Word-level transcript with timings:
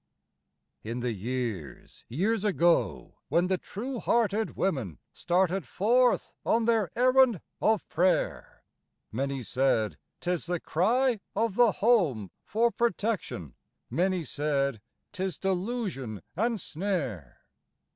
In 0.83 1.01
the 1.01 1.11
years, 1.13 2.05
years 2.09 2.43
ago, 2.43 3.19
when 3.29 3.45
the 3.49 3.59
true 3.59 3.99
hearted 3.99 4.55
women, 4.57 4.97
Started 5.13 5.63
forth 5.63 6.33
on 6.43 6.65
their 6.65 6.89
errand 6.95 7.39
of 7.61 7.87
prayer, 7.87 8.63
Many 9.11 9.43
said, 9.43 9.99
"'Tis 10.19 10.47
the 10.47 10.59
cry 10.59 11.19
of 11.35 11.53
the 11.53 11.73
Home 11.73 12.31
for 12.43 12.71
protection"; 12.71 13.53
Many 13.91 14.23
said, 14.23 14.81
"'Tis 15.11 15.37
delusion 15.37 16.23
and 16.35 16.59
snare." 16.59 17.41